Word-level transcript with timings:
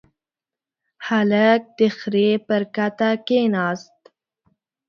هلک 1.07 1.61
د 1.79 1.79
خرې 1.97 2.29
پر 2.47 2.61
کته 2.75 3.09
کېناست. 3.27 3.99